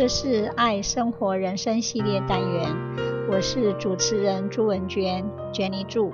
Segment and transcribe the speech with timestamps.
[0.00, 2.74] 这是爱生活人生系列单元，
[3.30, 5.22] 我是主持人朱文娟
[5.52, 6.10] ，Jenny 祝。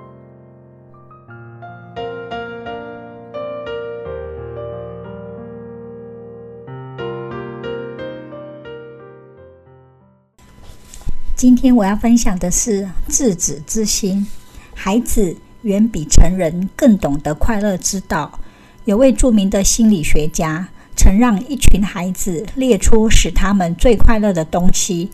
[11.33, 14.27] 今天我要分享的是自子之心，
[14.75, 18.37] 孩子远比成人更懂得快乐之道。
[18.83, 20.67] 有位著名的心理学家。
[20.97, 25.11] 曾让一群孩子列出使他们最快乐的东西。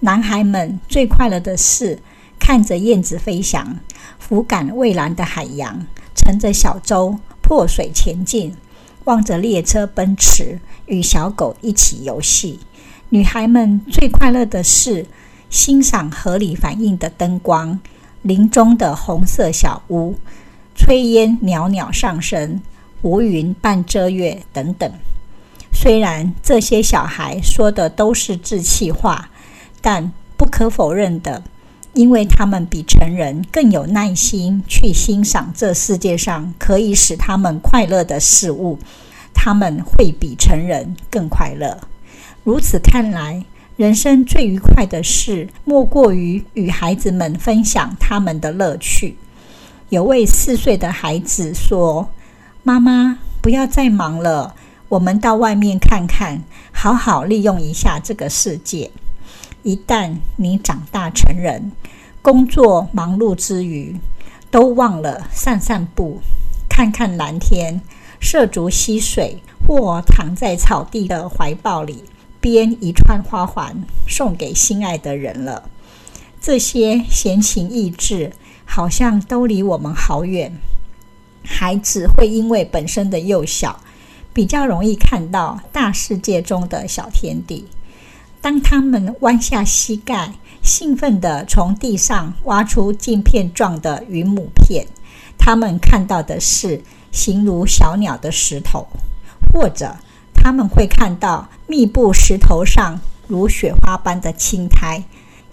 [0.00, 1.98] 男孩们最快乐的是
[2.38, 3.78] 看着燕子飞翔，
[4.18, 8.54] 俯瞰蔚蓝的海洋，乘着小舟破水前进，
[9.04, 12.60] 望着列车奔驰，与小狗一起游戏。
[13.08, 15.06] 女孩们最快乐的是
[15.48, 17.80] 欣赏合理反应的灯光，
[18.22, 20.14] 林中的红色小屋，
[20.76, 22.60] 炊烟袅袅上升，
[23.00, 24.92] 浮云半遮月等等。
[25.82, 29.28] 虽然这些小孩说的都是稚气话，
[29.80, 31.42] 但不可否认的，
[31.94, 38.78] 因为他们比成人更有耐心去欣赏这世界上可以使他们快乐的事物，
[39.34, 41.76] 他们会比成人更快乐。
[42.44, 43.44] 如此看来，
[43.76, 49.16] 人生最愉快的事，莫过于与孩子们分享他们的乐趣。
[49.88, 52.08] 有位四岁的孩子说
[52.62, 54.54] ：“妈妈，不要再忙了。”
[54.92, 58.90] 我们到外面看看，好好利用一下这个世界。
[59.62, 61.72] 一旦你长大成人，
[62.20, 63.98] 工作忙碌之余，
[64.50, 66.20] 都忘了散散步，
[66.68, 67.80] 看看蓝天，
[68.20, 72.04] 涉足溪水，或躺在草地的怀抱里，
[72.38, 73.74] 编一串花环
[74.06, 75.70] 送给心爱的人了。
[76.38, 78.30] 这些闲情逸致，
[78.66, 80.52] 好像都离我们好远。
[81.42, 83.80] 孩子会因为本身的幼小。
[84.32, 87.66] 比较容易看到大世界中的小天地。
[88.40, 94.86] 当他们弯下膝盖，兴奋地从地上挖出镜片状的云母片，
[95.38, 98.86] 他们看到的是形如小鸟的石头，
[99.52, 99.96] 或者
[100.34, 105.04] 他们会看到密布石头上如雪花般的青苔，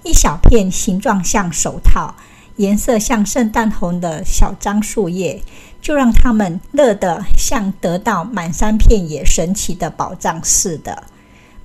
[0.04, 2.16] 一小片形状像手套、
[2.60, 5.42] 颜色像圣诞红的小樟树叶。
[5.82, 11.04] 就让他们乐得像得到满山遍野神奇的宝藏似的。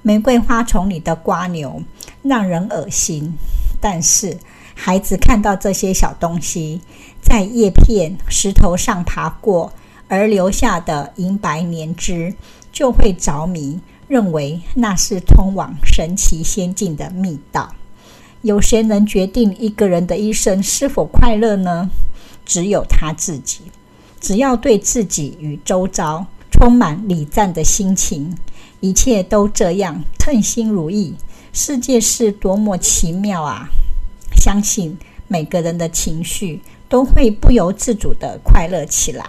[0.02, 1.82] 玫瑰花丛里的瓜牛
[2.22, 3.34] 让人恶心，
[3.80, 4.38] 但是
[4.72, 6.80] 孩子看到这些小东西
[7.20, 9.72] 在叶片、石头上爬过
[10.06, 12.32] 而留下的银白粘汁，
[12.70, 17.74] 就会着迷，认为那是通往神奇仙境的密道。
[18.44, 21.88] 有谁能决定一个人的一生是否快乐呢？
[22.44, 23.60] 只有他自己。
[24.20, 28.36] 只要对自己与周遭充满礼赞的心情，
[28.80, 31.14] 一切都这样称心如意。
[31.54, 33.66] 世界是多么奇妙啊！
[34.36, 34.94] 相信
[35.26, 39.24] 每个人的情绪都会不由自主地快乐起来。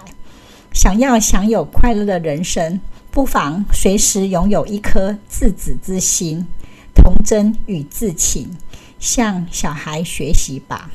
[0.74, 2.78] 想要享有快乐的人生，
[3.10, 6.46] 不妨随时拥有一颗自子之心，
[6.94, 8.54] 童真与自情，
[8.99, 10.91] 向小孩学习吧。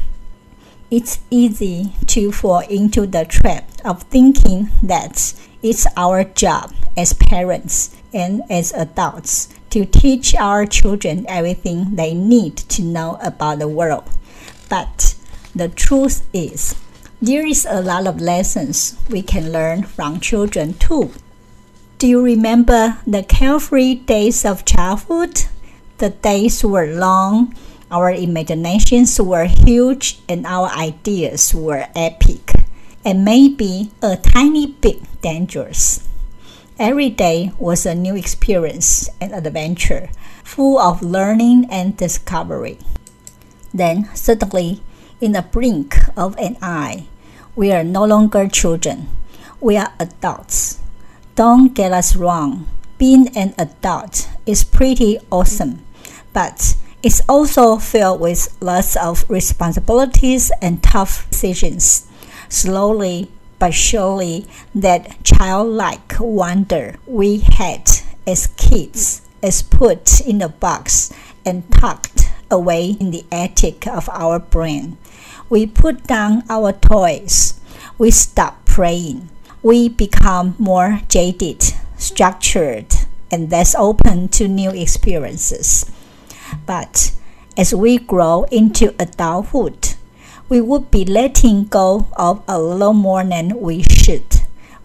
[0.89, 7.91] it's easy to fall into the trap of thinking that it's our job as parents
[8.15, 14.05] and as adults to teach our children everything they need to know about the world.
[14.69, 15.17] But
[15.56, 16.77] the truth is,
[17.21, 21.11] there is a lot of lessons we can learn from children too.
[21.99, 25.47] Do you remember the carefree days of childhood?
[25.99, 27.56] The days were long
[27.91, 32.53] our imaginations were huge and our ideas were epic,
[33.03, 36.07] and maybe a tiny bit dangerous.
[36.80, 40.10] Every day was a new experience and adventure,
[40.44, 42.80] full of learning and discovery.
[43.74, 44.81] Then, suddenly,
[45.19, 47.06] in the blink of an eye,
[47.56, 49.10] we are no longer children.
[49.60, 50.80] We are adults.
[51.36, 52.68] Don't get us wrong.
[52.98, 55.86] Being an adult is pretty awesome,
[56.33, 62.07] but it's also filled with lots of responsibilities and tough decisions.
[62.50, 63.31] Slowly
[63.62, 67.88] but surely, that childlike wonder we had
[68.25, 71.13] as kids is put in a box
[71.45, 74.97] and tucked away in the attic of our brain.
[75.47, 77.59] We put down our toys.
[78.00, 79.30] We stop praying.
[79.62, 81.63] We become more jaded,
[81.97, 82.88] structured,
[83.30, 85.86] and less open to new experiences.
[86.65, 87.13] But
[87.57, 89.95] as we grow into adulthood,
[90.50, 94.25] we would be letting go of a lot more than we should.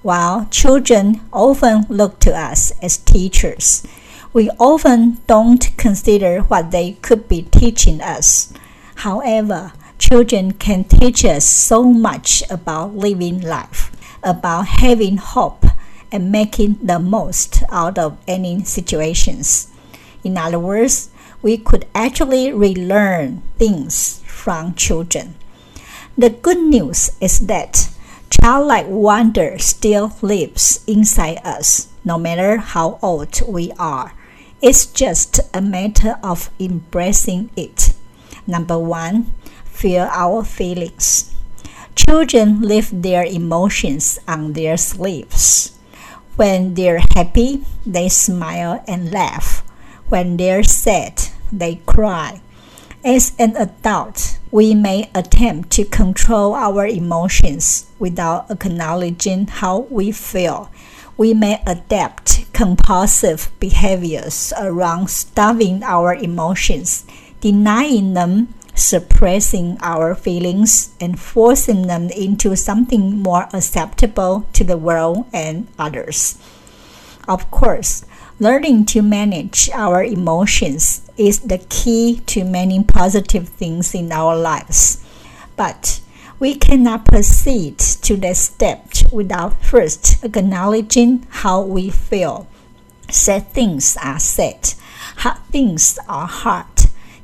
[0.02, 3.84] While children often look to us as teachers,
[4.32, 8.52] we often don't consider what they could be teaching us.
[8.96, 13.90] However, children can teach us so much about living life,
[14.22, 15.64] about having hope,
[16.12, 19.72] and making the most out of any situations.
[20.22, 21.10] In other words,
[21.42, 25.34] we could actually relearn things from children.
[26.16, 27.90] The good news is that
[28.30, 34.14] childlike wonder still lives inside us, no matter how old we are.
[34.62, 37.92] It's just a matter of embracing it.
[38.46, 39.34] Number one,
[39.64, 41.34] feel our feelings.
[41.94, 45.76] Children live their emotions on their sleeves.
[46.36, 49.62] When they're happy, they smile and laugh.
[50.08, 52.40] When they're sad, they cry.
[53.04, 60.70] As an adult, we may attempt to control our emotions without acknowledging how we feel.
[61.16, 67.06] We may adapt compulsive behaviors around stuffing our emotions,
[67.40, 75.26] denying them, suppressing our feelings, and forcing them into something more acceptable to the world
[75.32, 76.38] and others.
[77.28, 78.04] Of course,
[78.38, 85.02] Learning to manage our emotions is the key to many positive things in our lives.
[85.56, 86.02] But
[86.38, 92.46] we cannot proceed to that step without first acknowledging how we feel.
[93.08, 94.74] Sad things are sad,
[95.24, 96.66] hard things are hard.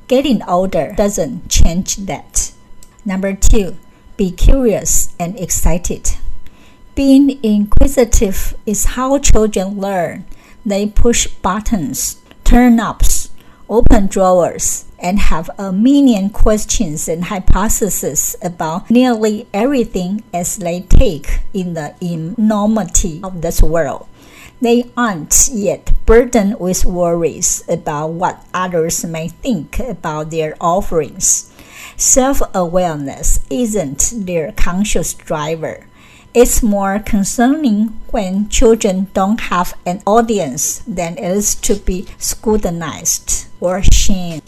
[0.09, 2.53] Getting older doesn't change that.
[3.05, 3.77] Number two,
[4.17, 6.13] be curious and excited.
[6.95, 10.25] Being inquisitive is how children learn.
[10.65, 13.31] They push buttons, turn ups,
[13.69, 21.41] open drawers, and have a million questions and hypotheses about nearly everything as they take
[21.53, 24.07] in the enormity of this world.
[24.61, 31.51] They aren't yet burdened with worries about what others may think about their offerings.
[31.97, 35.87] Self awareness isn't their conscious driver.
[36.35, 43.49] It's more concerning when children don't have an audience than it is to be scrutinized
[43.61, 44.41] or shamed.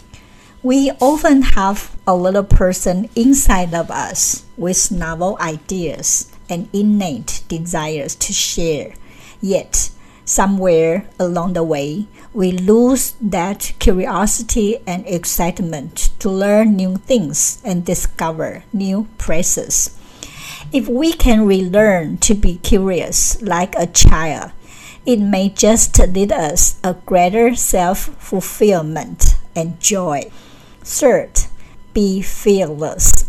[0.63, 8.15] We often have a little person inside of us with novel ideas and innate desires
[8.15, 8.95] to share.
[9.39, 9.91] Yet,
[10.25, 17.85] somewhere along the way, we lose that curiosity and excitement to learn new things and
[17.85, 19.95] discover new places.
[20.71, 24.51] If we can relearn to be curious like a child,
[25.05, 30.31] it may just lead us a greater self fulfillment and joy.
[30.81, 31.41] Third,
[31.93, 33.25] be fearless.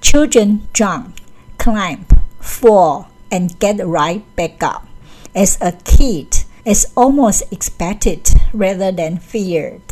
[0.00, 1.20] Children jump,
[1.58, 2.06] climb,
[2.40, 4.86] fall, and get right back up.
[5.34, 9.82] As a kid, it's almost expected rather than feared.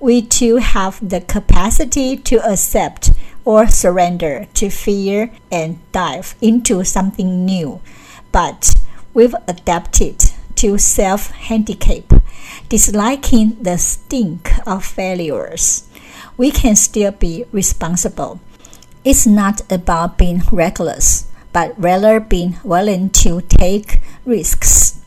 [0.00, 3.10] We too have the capacity to accept
[3.48, 7.80] or surrender to fear and dive into something new.
[8.30, 8.74] But
[9.14, 10.20] we've adapted
[10.56, 12.12] to self handicap,
[12.68, 15.88] disliking the stink of failures.
[16.36, 18.38] We can still be responsible.
[19.02, 25.00] It's not about being reckless, but rather being willing to take risks.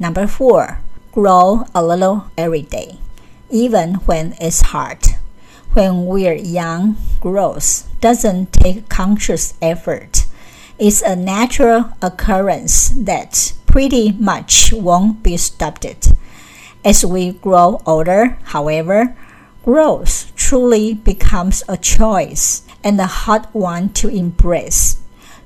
[0.00, 0.80] Number four,
[1.12, 2.98] grow a little every day,
[3.48, 5.15] even when it's hard.
[5.76, 10.24] When we're young, growth doesn't take conscious effort.
[10.78, 15.84] It's a natural occurrence that pretty much won't be stopped.
[16.82, 19.14] As we grow older, however,
[19.66, 24.96] growth truly becomes a choice and a hard one to embrace.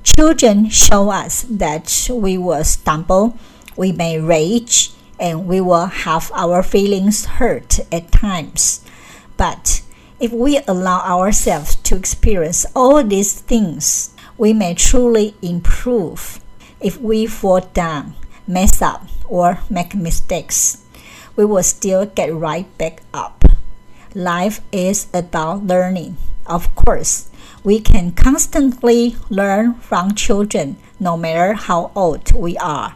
[0.04, 3.36] Children show us that we will stumble,
[3.76, 8.84] we may rage, and we will have our feelings hurt at times.
[9.36, 9.82] But
[10.20, 16.40] if we allow ourselves to experience all these things, we may truly improve.
[16.78, 18.14] If we fall down,
[18.46, 20.84] mess up, or make mistakes,
[21.36, 23.44] we will still get right back up.
[24.14, 26.18] Life is about learning.
[26.46, 27.30] Of course,
[27.64, 32.94] we can constantly learn from children no matter how old we are.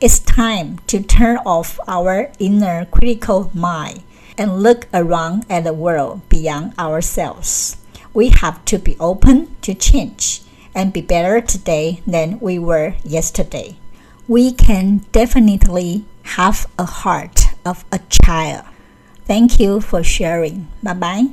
[0.00, 4.02] It's time to turn off our inner critical mind
[4.37, 7.77] and look around at the world beyond ourselves.
[8.13, 10.41] We have to be open to change
[10.73, 13.75] and be better today than we were yesterday.
[14.27, 16.05] We can definitely
[16.35, 18.63] have a heart of a child.
[19.25, 20.67] Thank you for sharing.
[20.81, 21.29] Bye bye.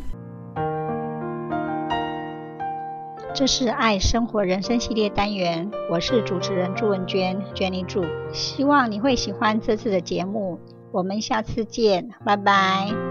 [3.35, 8.03] 这是爱生活人生系列单元，我是主持人朱文娟，娟妮祝。
[8.33, 10.59] 希望你会喜欢这次的节目。
[10.92, 13.11] 我们下次见，拜拜。